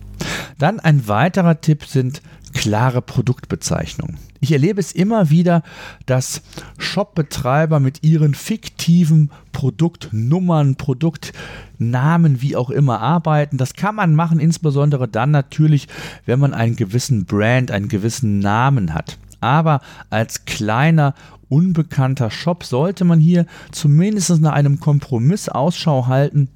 Dann 0.57 0.79
ein 0.79 1.07
weiterer 1.07 1.61
Tipp 1.61 1.85
sind 1.85 2.21
klare 2.53 3.01
Produktbezeichnungen. 3.01 4.17
Ich 4.39 4.51
erlebe 4.51 4.79
es 4.79 4.91
immer 4.91 5.29
wieder, 5.29 5.63
dass 6.05 6.41
Shopbetreiber 6.77 7.79
mit 7.79 8.03
ihren 8.03 8.33
fiktiven 8.33 9.31
Produktnummern, 9.51 10.75
Produktnamen, 10.75 12.41
wie 12.41 12.55
auch 12.55 12.69
immer 12.69 13.01
arbeiten. 13.01 13.57
Das 13.57 13.73
kann 13.73 13.95
man 13.95 14.15
machen, 14.15 14.39
insbesondere 14.39 15.07
dann 15.07 15.31
natürlich, 15.31 15.87
wenn 16.25 16.39
man 16.39 16.53
einen 16.53 16.75
gewissen 16.75 17.25
Brand, 17.25 17.71
einen 17.71 17.89
gewissen 17.89 18.39
Namen 18.39 18.93
hat. 18.93 19.17
Aber 19.41 19.81
als 20.09 20.45
kleiner 20.45 21.13
unbekannter 21.49 22.31
Shop 22.31 22.63
sollte 22.63 23.03
man 23.03 23.19
hier 23.19 23.45
zumindest 23.71 24.41
nach 24.41 24.53
einem 24.53 24.79
Kompromiss 24.79 25.49
Ausschau 25.49 26.07
halten, 26.07 26.49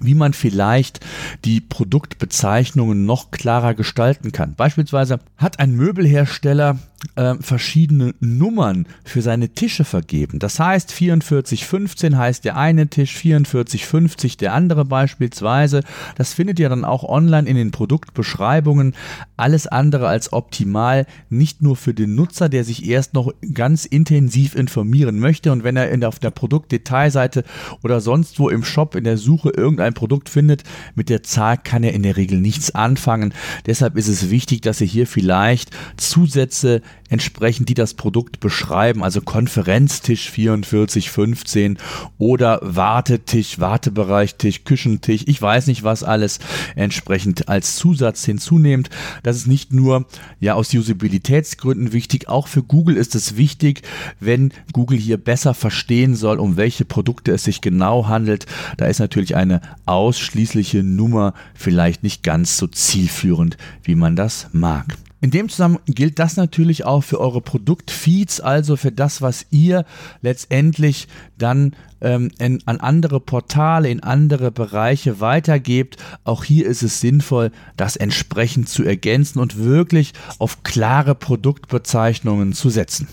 wie 0.00 0.14
man 0.14 0.32
vielleicht 0.32 1.00
die 1.44 1.60
Produktbezeichnungen 1.60 3.06
noch 3.06 3.30
klarer 3.30 3.74
gestalten 3.74 4.32
kann. 4.32 4.54
Beispielsweise 4.54 5.20
hat 5.36 5.60
ein 5.60 5.74
Möbelhersteller 5.74 6.78
äh, 7.16 7.34
verschiedene 7.40 8.14
Nummern 8.20 8.86
für 9.04 9.22
seine 9.22 9.48
Tische 9.50 9.84
vergeben. 9.84 10.38
Das 10.38 10.60
heißt, 10.60 10.92
4415 10.92 12.16
heißt 12.16 12.44
der 12.44 12.56
eine 12.56 12.88
Tisch, 12.88 13.14
4450 13.16 14.36
der 14.36 14.52
andere 14.52 14.84
beispielsweise. 14.84 15.82
Das 16.16 16.34
findet 16.34 16.60
ihr 16.60 16.68
dann 16.68 16.84
auch 16.84 17.04
online 17.04 17.48
in 17.48 17.56
den 17.56 17.70
Produktbeschreibungen. 17.70 18.94
Alles 19.36 19.66
andere 19.66 20.08
als 20.08 20.32
optimal, 20.32 21.06
nicht 21.28 21.62
nur 21.62 21.76
für 21.76 21.94
den 21.94 22.14
Nutzer, 22.14 22.48
der 22.48 22.64
sich 22.64 22.86
erst 22.86 23.14
noch 23.14 23.32
ganz 23.52 23.84
intensiv 23.84 24.54
informieren 24.54 25.18
möchte 25.18 25.50
und 25.50 25.64
wenn 25.64 25.76
er 25.76 25.90
in 25.90 26.04
auf 26.04 26.18
der 26.18 26.30
Produktdetailseite 26.30 27.44
oder 27.82 28.00
sonst 28.00 28.38
wo 28.38 28.48
im 28.48 28.64
Shop 28.64 28.94
in 28.94 29.04
der 29.04 29.16
Suche 29.16 29.50
irgendein 29.50 29.94
Produkt 29.94 30.28
findet, 30.28 30.64
mit 30.94 31.08
der 31.08 31.22
Zahl 31.22 31.58
kann 31.58 31.82
er 31.82 31.94
in 31.94 32.02
der 32.02 32.16
Regel 32.16 32.40
nichts 32.40 32.74
anfangen. 32.74 33.32
Deshalb 33.66 33.96
ist 33.96 34.08
es 34.08 34.30
wichtig, 34.30 34.62
dass 34.62 34.80
ihr 34.80 34.86
hier 34.86 35.06
vielleicht 35.06 35.70
Zusätze 35.96 36.82
entsprechend, 37.08 37.68
die 37.68 37.74
das 37.74 37.94
Produkt 37.94 38.40
beschreiben, 38.40 39.04
also 39.04 39.20
Konferenztisch 39.20 40.30
4415 40.30 41.78
oder 42.18 42.58
Wartetisch, 42.62 43.60
Wartebereichtisch, 43.60 44.64
Küchentisch, 44.64 45.22
ich 45.26 45.40
weiß 45.40 45.66
nicht 45.66 45.82
was 45.84 46.02
alles 46.02 46.38
entsprechend 46.76 47.48
als 47.48 47.76
Zusatz 47.76 48.24
hinzunehmt. 48.24 48.90
Das 49.22 49.36
ist 49.36 49.46
nicht 49.46 49.72
nur 49.72 50.06
ja 50.40 50.54
aus 50.54 50.72
Usabilitätsgründen 50.72 51.92
wichtig, 51.92 52.28
auch 52.28 52.48
für 52.48 52.62
Google 52.62 52.96
ist 52.96 53.14
es 53.14 53.36
wichtig, 53.36 53.82
wenn 54.18 54.52
Google 54.72 54.98
hier 54.98 55.18
besser 55.18 55.54
verstehen 55.54 56.14
soll, 56.16 56.38
um 56.38 56.56
welche 56.56 56.84
Produkte 56.84 57.32
es 57.32 57.44
sich 57.44 57.60
genau 57.60 58.08
handelt. 58.08 58.46
Da 58.76 58.86
ist 58.86 58.98
natürlich 58.98 59.36
eine 59.36 59.60
ausschließliche 59.86 60.82
Nummer 60.82 61.34
vielleicht 61.54 62.02
nicht 62.02 62.22
ganz 62.22 62.56
so 62.56 62.66
zielführend, 62.66 63.56
wie 63.82 63.94
man 63.94 64.16
das 64.16 64.48
mag. 64.52 64.96
In 65.24 65.30
dem 65.30 65.48
Zusammenhang 65.48 65.80
gilt 65.86 66.18
das 66.18 66.36
natürlich 66.36 66.84
auch 66.84 67.00
für 67.00 67.18
eure 67.18 67.40
Produktfeeds, 67.40 68.42
also 68.42 68.76
für 68.76 68.92
das, 68.92 69.22
was 69.22 69.46
ihr 69.48 69.86
letztendlich 70.20 71.08
dann 71.38 71.74
ähm, 72.02 72.30
in, 72.38 72.60
an 72.66 72.78
andere 72.78 73.20
Portale, 73.20 73.88
in 73.88 74.02
andere 74.02 74.50
Bereiche 74.50 75.20
weitergebt. 75.20 75.96
Auch 76.24 76.44
hier 76.44 76.66
ist 76.66 76.82
es 76.82 77.00
sinnvoll, 77.00 77.52
das 77.78 77.96
entsprechend 77.96 78.68
zu 78.68 78.84
ergänzen 78.84 79.38
und 79.38 79.56
wirklich 79.56 80.12
auf 80.38 80.62
klare 80.62 81.14
Produktbezeichnungen 81.14 82.52
zu 82.52 82.68
setzen. 82.68 83.08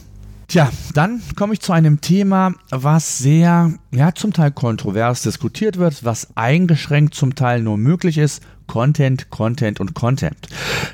Tja, 0.50 0.70
dann 0.94 1.22
komme 1.38 1.54
ich 1.54 1.62
zu 1.62 1.72
einem 1.72 2.02
Thema, 2.02 2.56
was 2.72 3.20
sehr, 3.20 3.74
ja, 3.92 4.14
zum 4.14 4.34
Teil 4.34 4.52
kontrovers 4.52 5.22
diskutiert 5.22 5.78
wird, 5.78 6.04
was 6.04 6.36
eingeschränkt 6.36 7.14
zum 7.14 7.36
Teil 7.36 7.62
nur 7.62 7.78
möglich 7.78 8.18
ist 8.18 8.44
Content, 8.72 9.30
Content 9.30 9.82
und 9.82 9.96
Content. 9.96 10.48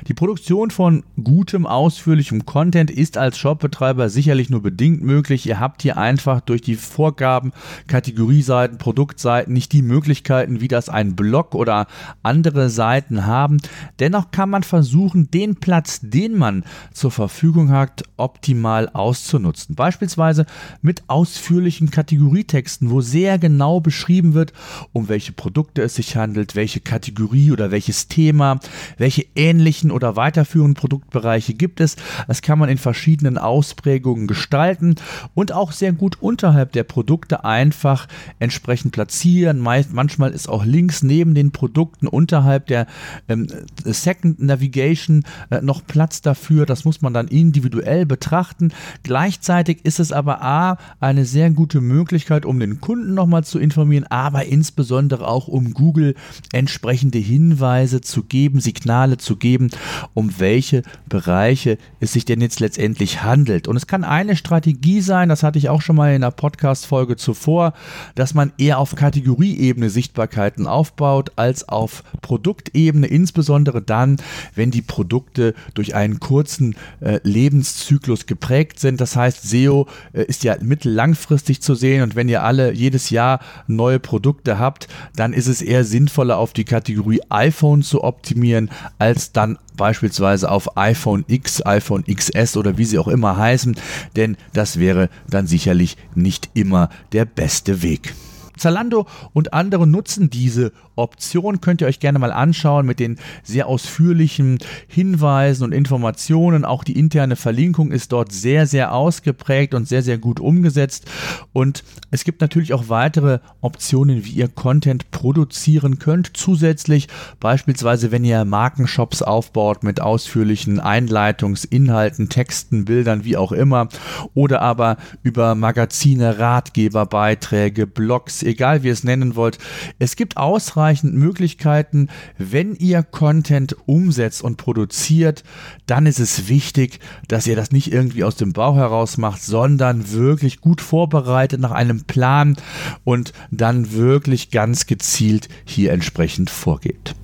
Die 0.08 0.14
Produktion 0.14 0.72
von 0.72 1.04
gutem, 1.22 1.64
ausführlichem 1.64 2.44
Content 2.44 2.90
ist 2.90 3.16
als 3.16 3.38
Shopbetreiber 3.38 4.08
sicherlich 4.08 4.50
nur 4.50 4.62
bedingt 4.62 5.00
möglich. 5.04 5.46
Ihr 5.46 5.60
habt 5.60 5.82
hier 5.82 5.96
einfach 5.96 6.40
durch 6.40 6.60
die 6.60 6.74
Vorgaben, 6.74 7.52
Kategorieseiten, 7.86 8.78
Produktseiten 8.78 9.52
nicht 9.52 9.72
die 9.72 9.82
Möglichkeiten, 9.82 10.60
wie 10.60 10.66
das 10.66 10.88
ein 10.88 11.14
Blog 11.14 11.54
oder 11.54 11.86
andere 12.24 12.68
Seiten 12.68 13.26
haben. 13.26 13.58
Dennoch 14.00 14.32
kann 14.32 14.50
man 14.50 14.64
versuchen, 14.64 15.30
den 15.30 15.54
Platz, 15.54 16.00
den 16.02 16.36
man 16.36 16.64
zur 16.92 17.12
Verfügung 17.12 17.70
hat, 17.70 18.02
optimal 18.16 18.88
auszunutzen. 18.88 19.76
Beispielsweise 19.76 20.46
mit 20.82 21.04
ausführlichen 21.06 21.92
Kategorietexten, 21.92 22.90
wo 22.90 23.02
sehr 23.02 23.38
genau 23.38 23.78
beschrieben 23.78 24.34
wird, 24.34 24.52
um 24.92 25.08
welche 25.08 25.30
Produkte 25.30 25.82
es 25.82 25.94
sich 25.94 26.16
handelt, 26.16 26.56
welche 26.56 26.80
Kategorie 26.80 27.52
oder 27.52 27.67
welches 27.70 28.08
Thema, 28.08 28.60
welche 28.96 29.26
ähnlichen 29.34 29.90
oder 29.90 30.16
weiterführenden 30.16 30.74
Produktbereiche 30.74 31.54
gibt 31.54 31.80
es. 31.80 31.96
Das 32.26 32.42
kann 32.42 32.58
man 32.58 32.68
in 32.68 32.78
verschiedenen 32.78 33.38
Ausprägungen 33.38 34.26
gestalten 34.26 34.96
und 35.34 35.52
auch 35.52 35.72
sehr 35.72 35.92
gut 35.92 36.18
unterhalb 36.20 36.72
der 36.72 36.84
Produkte 36.84 37.44
einfach 37.44 38.08
entsprechend 38.38 38.92
platzieren. 38.92 39.58
Meist, 39.58 39.92
manchmal 39.92 40.32
ist 40.32 40.48
auch 40.48 40.64
links 40.64 41.02
neben 41.02 41.34
den 41.34 41.52
Produkten 41.52 42.06
unterhalb 42.06 42.66
der 42.66 42.86
ähm, 43.28 43.46
Second 43.84 44.40
Navigation 44.40 45.24
äh, 45.50 45.60
noch 45.60 45.86
Platz 45.86 46.22
dafür. 46.22 46.66
Das 46.66 46.84
muss 46.84 47.02
man 47.02 47.14
dann 47.14 47.28
individuell 47.28 48.06
betrachten. 48.06 48.72
Gleichzeitig 49.02 49.84
ist 49.84 50.00
es 50.00 50.12
aber 50.12 50.42
A, 50.42 50.78
eine 51.00 51.24
sehr 51.24 51.50
gute 51.50 51.80
Möglichkeit, 51.80 52.46
um 52.46 52.58
den 52.60 52.80
Kunden 52.80 53.14
nochmal 53.14 53.44
zu 53.44 53.58
informieren, 53.58 54.06
aber 54.08 54.46
insbesondere 54.46 55.26
auch 55.26 55.48
um 55.48 55.74
Google 55.74 56.14
entsprechende 56.52 57.18
Hinweise 57.18 57.57
Hinweise 57.58 58.00
zu 58.00 58.22
geben, 58.22 58.60
Signale 58.60 59.18
zu 59.18 59.34
geben, 59.34 59.70
um 60.14 60.38
welche 60.38 60.82
Bereiche 61.08 61.76
es 61.98 62.12
sich 62.12 62.24
denn 62.24 62.40
jetzt 62.40 62.60
letztendlich 62.60 63.22
handelt. 63.24 63.66
Und 63.66 63.76
es 63.76 63.88
kann 63.88 64.04
eine 64.04 64.36
Strategie 64.36 65.00
sein, 65.00 65.28
das 65.28 65.42
hatte 65.42 65.58
ich 65.58 65.68
auch 65.68 65.82
schon 65.82 65.96
mal 65.96 66.14
in 66.14 66.20
der 66.20 66.30
Podcast-Folge 66.30 67.16
zuvor, 67.16 67.72
dass 68.14 68.32
man 68.32 68.52
eher 68.58 68.78
auf 68.78 68.94
Kategorieebene 68.94 69.90
Sichtbarkeiten 69.90 70.68
aufbaut 70.68 71.32
als 71.34 71.68
auf 71.68 72.04
Produktebene, 72.22 73.08
insbesondere 73.08 73.82
dann, 73.82 74.18
wenn 74.54 74.70
die 74.70 74.82
Produkte 74.82 75.54
durch 75.74 75.96
einen 75.96 76.20
kurzen 76.20 76.76
äh, 77.00 77.18
Lebenszyklus 77.24 78.26
geprägt 78.26 78.78
sind. 78.78 79.00
Das 79.00 79.16
heißt, 79.16 79.42
SEO 79.42 79.88
äh, 80.12 80.22
ist 80.22 80.44
ja 80.44 80.56
mittellangfristig 80.60 81.60
zu 81.60 81.74
sehen 81.74 82.04
und 82.04 82.14
wenn 82.14 82.28
ihr 82.28 82.44
alle 82.44 82.72
jedes 82.72 83.10
Jahr 83.10 83.40
neue 83.66 83.98
Produkte 83.98 84.60
habt, 84.60 84.86
dann 85.16 85.32
ist 85.32 85.48
es 85.48 85.60
eher 85.60 85.82
sinnvoller 85.82 86.38
auf 86.38 86.52
die 86.52 86.64
Kategorie 86.64 87.20
iPhone 87.38 87.82
zu 87.82 88.02
optimieren, 88.02 88.70
als 88.98 89.32
dann 89.32 89.58
beispielsweise 89.76 90.50
auf 90.50 90.76
iPhone 90.76 91.24
X, 91.28 91.64
iPhone 91.64 92.04
XS 92.04 92.56
oder 92.56 92.76
wie 92.78 92.84
sie 92.84 92.98
auch 92.98 93.08
immer 93.08 93.36
heißen, 93.36 93.76
denn 94.16 94.36
das 94.52 94.78
wäre 94.78 95.08
dann 95.30 95.46
sicherlich 95.46 95.96
nicht 96.14 96.50
immer 96.54 96.90
der 97.12 97.24
beste 97.24 97.82
Weg. 97.82 98.14
Zalando 98.58 99.06
und 99.32 99.54
andere 99.54 99.86
nutzen 99.86 100.30
diese 100.30 100.72
Option. 100.96 101.60
Könnt 101.60 101.80
ihr 101.80 101.86
euch 101.86 102.00
gerne 102.00 102.18
mal 102.18 102.32
anschauen 102.32 102.86
mit 102.86 103.00
den 103.00 103.18
sehr 103.42 103.66
ausführlichen 103.66 104.58
Hinweisen 104.86 105.64
und 105.64 105.72
Informationen. 105.72 106.64
Auch 106.64 106.84
die 106.84 106.98
interne 106.98 107.36
Verlinkung 107.36 107.92
ist 107.92 108.12
dort 108.12 108.32
sehr, 108.32 108.66
sehr 108.66 108.92
ausgeprägt 108.92 109.74
und 109.74 109.88
sehr, 109.88 110.02
sehr 110.02 110.18
gut 110.18 110.40
umgesetzt. 110.40 111.06
Und 111.52 111.84
es 112.10 112.24
gibt 112.24 112.40
natürlich 112.40 112.72
auch 112.74 112.88
weitere 112.88 113.38
Optionen, 113.60 114.24
wie 114.24 114.32
ihr 114.32 114.48
Content 114.48 115.10
produzieren 115.10 115.98
könnt. 115.98 116.36
Zusätzlich 116.36 117.08
beispielsweise, 117.40 118.10
wenn 118.10 118.24
ihr 118.24 118.44
Markenshops 118.44 119.22
aufbaut 119.22 119.82
mit 119.82 120.00
ausführlichen 120.00 120.80
Einleitungsinhalten, 120.80 122.28
Texten, 122.28 122.84
Bildern, 122.84 123.24
wie 123.24 123.36
auch 123.36 123.52
immer. 123.52 123.88
Oder 124.34 124.62
aber 124.62 124.96
über 125.22 125.54
Magazine, 125.54 126.38
Ratgeber, 126.38 127.06
Beiträge, 127.06 127.86
Blogs, 127.86 128.42
egal 128.48 128.82
wie 128.82 128.88
ihr 128.88 128.92
es 128.92 129.04
nennen 129.04 129.36
wollt. 129.36 129.58
Es 129.98 130.16
gibt 130.16 130.36
ausreichend 130.36 131.14
Möglichkeiten, 131.14 132.08
wenn 132.36 132.74
ihr 132.74 133.02
Content 133.02 133.76
umsetzt 133.86 134.42
und 134.42 134.56
produziert, 134.56 135.44
dann 135.86 136.06
ist 136.06 136.18
es 136.18 136.48
wichtig, 136.48 137.00
dass 137.28 137.46
ihr 137.46 137.56
das 137.56 137.70
nicht 137.70 137.92
irgendwie 137.92 138.24
aus 138.24 138.36
dem 138.36 138.52
Bauch 138.52 138.76
heraus 138.76 139.18
macht, 139.18 139.42
sondern 139.42 140.10
wirklich 140.12 140.60
gut 140.60 140.80
vorbereitet 140.80 141.60
nach 141.60 141.72
einem 141.72 142.04
Plan 142.04 142.56
und 143.04 143.32
dann 143.50 143.92
wirklich 143.92 144.50
ganz 144.50 144.86
gezielt 144.86 145.48
hier 145.64 145.92
entsprechend 145.92 146.50
vorgeht. 146.50 147.14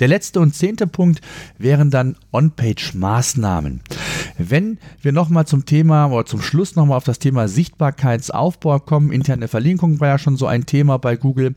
Der 0.00 0.08
letzte 0.08 0.40
und 0.40 0.54
zehnte 0.54 0.86
Punkt 0.86 1.20
wären 1.58 1.90
dann 1.90 2.16
On-Page-Maßnahmen. 2.32 3.80
Wenn 4.38 4.78
wir 5.02 5.12
nochmal 5.12 5.46
zum 5.46 5.66
Thema 5.66 6.06
oder 6.06 6.24
zum 6.24 6.40
Schluss 6.40 6.76
nochmal 6.76 6.96
auf 6.96 7.04
das 7.04 7.18
Thema 7.18 7.48
Sichtbarkeitsaufbau 7.48 8.78
kommen, 8.78 9.10
interne 9.10 9.48
Verlinkung 9.48 9.98
war 10.00 10.08
ja 10.08 10.18
schon 10.18 10.36
so 10.36 10.46
ein 10.46 10.66
Thema 10.66 10.98
bei 10.98 11.16
Google 11.16 11.54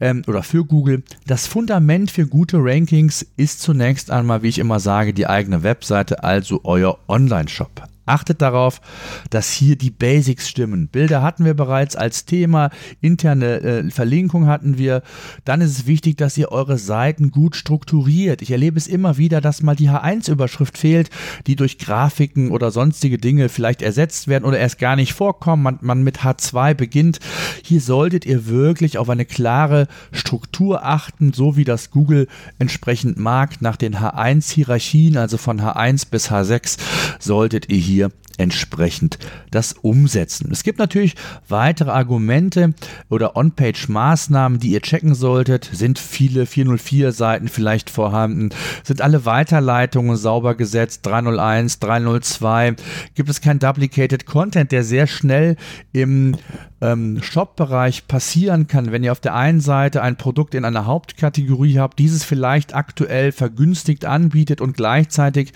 ähm, 0.00 0.22
oder 0.28 0.42
für 0.42 0.64
Google. 0.64 1.02
Das 1.26 1.46
Fundament 1.46 2.10
für 2.10 2.26
gute 2.26 2.58
Rankings 2.60 3.26
ist 3.36 3.60
zunächst 3.60 4.10
einmal, 4.10 4.42
wie 4.42 4.48
ich 4.48 4.58
immer 4.58 4.78
sage, 4.78 5.12
die 5.12 5.26
eigene 5.26 5.62
Webseite, 5.62 6.22
also 6.22 6.60
euer 6.64 6.98
Online-Shop. 7.08 7.88
Achtet 8.06 8.42
darauf, 8.42 8.80
dass 9.30 9.52
hier 9.52 9.76
die 9.76 9.90
Basics 9.90 10.48
stimmen. 10.48 10.88
Bilder 10.88 11.22
hatten 11.22 11.44
wir 11.44 11.54
bereits 11.54 11.94
als 11.94 12.24
Thema, 12.24 12.70
interne 13.00 13.60
äh, 13.60 13.90
Verlinkung 13.90 14.46
hatten 14.46 14.78
wir. 14.78 15.02
Dann 15.44 15.60
ist 15.60 15.70
es 15.70 15.86
wichtig, 15.86 16.16
dass 16.16 16.36
ihr 16.36 16.50
eure 16.50 16.78
Seiten 16.78 17.30
gut 17.30 17.54
strukturiert. 17.54 18.42
Ich 18.42 18.50
erlebe 18.50 18.78
es 18.78 18.86
immer 18.86 19.16
wieder, 19.16 19.40
dass 19.40 19.62
mal 19.62 19.76
die 19.76 19.90
H1-Überschrift 19.90 20.78
fehlt, 20.78 21.10
die 21.46 21.56
durch 21.56 21.78
Grafiken 21.78 22.50
oder 22.50 22.70
sonstige 22.70 23.18
Dinge 23.18 23.48
vielleicht 23.48 23.82
ersetzt 23.82 24.26
werden 24.28 24.44
oder 24.44 24.58
erst 24.58 24.78
gar 24.78 24.96
nicht 24.96 25.12
vorkommen. 25.12 25.62
Man, 25.62 25.78
man 25.82 26.02
mit 26.02 26.20
H2 26.20 26.74
beginnt. 26.74 27.20
Hier 27.62 27.80
solltet 27.80 28.26
ihr 28.26 28.46
wirklich 28.46 28.98
auf 28.98 29.08
eine 29.08 29.24
klare 29.24 29.86
Struktur 30.10 30.84
achten, 30.84 31.32
so 31.32 31.56
wie 31.56 31.64
das 31.64 31.90
Google 31.90 32.26
entsprechend 32.58 33.18
mag. 33.18 33.60
Nach 33.62 33.76
den 33.76 33.96
H1-Hierarchien, 33.96 35.16
also 35.16 35.36
von 35.36 35.60
H1 35.60 36.10
bis 36.10 36.30
H6, 36.30 36.78
solltet 37.18 37.68
ihr 37.68 37.78
hier 37.78 37.99
hier 38.00 38.10
entsprechend 38.40 39.18
das 39.50 39.74
umsetzen. 39.74 40.48
Es 40.50 40.62
gibt 40.62 40.78
natürlich 40.78 41.14
weitere 41.48 41.90
Argumente 41.90 42.74
oder 43.08 43.36
On-Page-Maßnahmen, 43.36 44.58
die 44.58 44.70
ihr 44.70 44.80
checken 44.80 45.14
solltet. 45.14 45.68
Sind 45.72 45.98
viele 45.98 46.44
404-Seiten 46.44 47.48
vielleicht 47.48 47.90
vorhanden? 47.90 48.50
Sind 48.82 49.02
alle 49.02 49.26
Weiterleitungen 49.26 50.16
sauber 50.16 50.54
gesetzt? 50.54 51.04
301, 51.06 51.78
302? 51.80 52.76
Gibt 53.14 53.28
es 53.28 53.40
kein 53.40 53.58
Duplicated 53.58 54.26
Content, 54.26 54.72
der 54.72 54.84
sehr 54.84 55.06
schnell 55.06 55.56
im 55.92 56.36
ähm, 56.80 57.22
Shop-Bereich 57.22 58.06
passieren 58.06 58.66
kann, 58.66 58.90
wenn 58.92 59.04
ihr 59.04 59.12
auf 59.12 59.20
der 59.20 59.34
einen 59.34 59.60
Seite 59.60 60.02
ein 60.02 60.16
Produkt 60.16 60.54
in 60.54 60.64
einer 60.64 60.86
Hauptkategorie 60.86 61.78
habt, 61.78 61.98
dieses 61.98 62.24
vielleicht 62.24 62.74
aktuell 62.74 63.32
vergünstigt 63.32 64.04
anbietet 64.04 64.60
und 64.60 64.76
gleichzeitig 64.76 65.52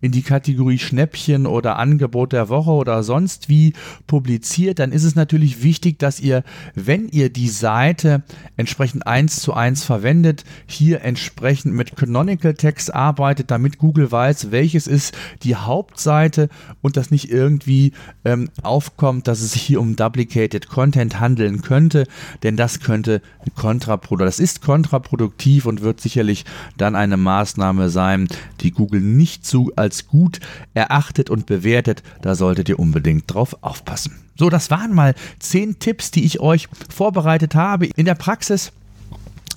in 0.00 0.12
die 0.12 0.22
Kategorie 0.22 0.78
Schnäppchen 0.78 1.46
oder 1.46 1.78
Angebot 1.78 2.27
der 2.32 2.48
Woche 2.48 2.70
oder 2.70 3.02
sonst 3.02 3.48
wie 3.48 3.72
publiziert, 4.06 4.78
dann 4.78 4.92
ist 4.92 5.04
es 5.04 5.14
natürlich 5.14 5.62
wichtig, 5.62 5.98
dass 5.98 6.20
ihr, 6.20 6.44
wenn 6.74 7.08
ihr 7.08 7.30
die 7.30 7.48
Seite 7.48 8.22
entsprechend 8.56 9.06
eins 9.06 9.40
zu 9.40 9.54
eins 9.54 9.84
verwendet, 9.84 10.44
hier 10.66 11.02
entsprechend 11.02 11.74
mit 11.74 11.96
Canonical 11.96 12.54
Text 12.54 12.94
arbeitet, 12.94 13.50
damit 13.50 13.78
Google 13.78 14.10
weiß, 14.10 14.50
welches 14.50 14.86
ist 14.86 15.16
die 15.42 15.56
Hauptseite 15.56 16.48
und 16.82 16.96
das 16.96 17.10
nicht 17.10 17.30
irgendwie 17.30 17.92
ähm, 18.24 18.50
aufkommt, 18.62 19.28
dass 19.28 19.40
es 19.40 19.52
sich 19.52 19.62
hier 19.62 19.80
um 19.80 19.96
Duplicated 19.96 20.68
Content 20.68 21.20
handeln 21.20 21.62
könnte, 21.62 22.06
denn 22.42 22.56
das 22.56 22.80
könnte 22.80 23.22
kontraproduktiv, 23.54 24.26
das 24.26 24.40
ist 24.40 24.62
kontraproduktiv 24.62 25.66
und 25.66 25.82
wird 25.82 26.00
sicherlich 26.00 26.44
dann 26.76 26.96
eine 26.96 27.16
Maßnahme 27.16 27.88
sein, 27.88 28.28
die 28.60 28.70
Google 28.70 29.00
nicht 29.00 29.46
so 29.46 29.70
als 29.76 30.06
gut 30.08 30.40
erachtet 30.74 31.30
und 31.30 31.46
bewertet. 31.46 32.02
Da 32.22 32.34
solltet 32.34 32.68
ihr 32.68 32.78
unbedingt 32.78 33.32
drauf 33.32 33.56
aufpassen. 33.62 34.18
So, 34.36 34.50
das 34.50 34.70
waren 34.70 34.94
mal 34.94 35.14
zehn 35.40 35.78
Tipps, 35.78 36.10
die 36.10 36.24
ich 36.24 36.40
euch 36.40 36.68
vorbereitet 36.88 37.54
habe. 37.54 37.86
In 37.96 38.04
der 38.04 38.14
Praxis 38.14 38.72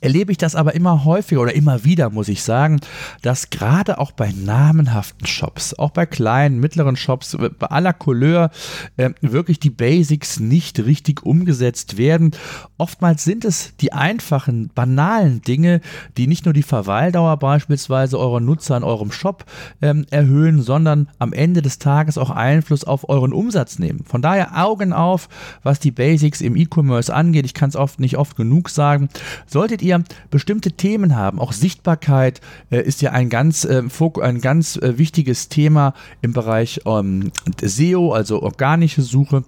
erlebe 0.01 0.31
ich 0.31 0.37
das 0.37 0.55
aber 0.55 0.75
immer 0.75 1.05
häufiger 1.05 1.41
oder 1.41 1.55
immer 1.55 1.85
wieder, 1.85 2.09
muss 2.09 2.27
ich 2.27 2.43
sagen, 2.43 2.79
dass 3.21 3.51
gerade 3.51 3.99
auch 3.99 4.11
bei 4.11 4.31
namenhaften 4.31 5.27
Shops, 5.27 5.75
auch 5.75 5.91
bei 5.91 6.05
kleinen, 6.05 6.59
mittleren 6.59 6.95
Shops, 6.95 7.37
bei 7.37 7.67
aller 7.67 7.93
Couleur, 7.93 8.49
äh, 8.97 9.11
wirklich 9.21 9.59
die 9.59 9.69
Basics 9.69 10.39
nicht 10.39 10.79
richtig 10.79 11.23
umgesetzt 11.23 11.97
werden. 11.97 12.31
Oftmals 12.77 13.23
sind 13.23 13.45
es 13.45 13.75
die 13.77 13.93
einfachen, 13.93 14.71
banalen 14.73 15.41
Dinge, 15.43 15.81
die 16.17 16.25
nicht 16.25 16.45
nur 16.45 16.53
die 16.53 16.63
Verweildauer 16.63 17.37
beispielsweise 17.37 18.17
eurer 18.17 18.39
Nutzer 18.39 18.75
in 18.77 18.83
eurem 18.83 19.11
Shop 19.11 19.45
ähm, 19.81 20.07
erhöhen, 20.09 20.63
sondern 20.63 21.09
am 21.19 21.31
Ende 21.31 21.61
des 21.61 21.77
Tages 21.77 22.17
auch 22.17 22.31
Einfluss 22.31 22.83
auf 22.83 23.07
euren 23.07 23.33
Umsatz 23.33 23.77
nehmen. 23.77 24.03
Von 24.05 24.23
daher 24.23 24.57
Augen 24.63 24.93
auf, 24.93 25.29
was 25.61 25.79
die 25.79 25.91
Basics 25.91 26.41
im 26.41 26.55
E-Commerce 26.55 27.13
angeht. 27.13 27.45
Ich 27.45 27.53
kann 27.53 27.69
es 27.69 27.75
oft 27.75 27.99
nicht 27.99 28.17
oft 28.17 28.35
genug 28.35 28.69
sagen. 28.69 29.09
Solltet 29.45 29.83
ihr 29.83 29.90
ihr 29.91 30.04
bestimmte 30.30 30.71
Themen 30.71 31.15
haben, 31.15 31.39
auch 31.39 31.54
Sichtbarkeit 31.54 32.41
äh, 32.69 32.82
ist 32.82 33.01
ja 33.01 33.12
ein 33.12 33.30
ganz, 33.30 33.65
äh, 33.65 33.84
ein 34.21 34.41
ganz 34.41 34.77
äh, 34.77 34.97
wichtiges 34.97 35.49
Thema 35.49 35.93
im 36.21 36.34
Bereich 36.34 36.82
ähm, 36.86 37.32
SEO, 37.62 38.13
also 38.13 38.41
organische 38.41 39.01
Suche. 39.01 39.43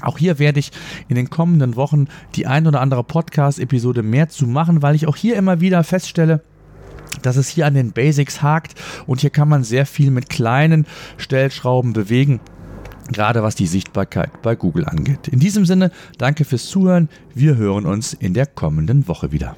Auch 0.00 0.18
hier 0.18 0.38
werde 0.38 0.60
ich 0.60 0.70
in 1.08 1.16
den 1.16 1.30
kommenden 1.30 1.76
Wochen 1.76 2.06
die 2.34 2.46
ein 2.46 2.66
oder 2.66 2.80
andere 2.80 3.02
Podcast-Episode 3.02 4.02
mehr 4.02 4.28
zu 4.28 4.46
machen, 4.46 4.82
weil 4.82 4.94
ich 4.94 5.06
auch 5.06 5.16
hier 5.16 5.36
immer 5.36 5.60
wieder 5.60 5.82
feststelle, 5.82 6.42
dass 7.22 7.36
es 7.36 7.48
hier 7.48 7.66
an 7.66 7.74
den 7.74 7.92
Basics 7.92 8.42
hakt 8.42 8.74
und 9.06 9.20
hier 9.20 9.30
kann 9.30 9.48
man 9.48 9.64
sehr 9.64 9.86
viel 9.86 10.10
mit 10.10 10.28
kleinen 10.28 10.86
Stellschrauben 11.16 11.92
bewegen 11.92 12.40
gerade 13.12 13.42
was 13.42 13.54
die 13.54 13.66
Sichtbarkeit 13.66 14.42
bei 14.42 14.54
Google 14.54 14.84
angeht. 14.84 15.28
In 15.28 15.40
diesem 15.40 15.64
Sinne, 15.64 15.90
danke 16.18 16.44
fürs 16.44 16.66
Zuhören. 16.66 17.08
Wir 17.34 17.56
hören 17.56 17.86
uns 17.86 18.12
in 18.12 18.34
der 18.34 18.46
kommenden 18.46 19.08
Woche 19.08 19.32
wieder. 19.32 19.56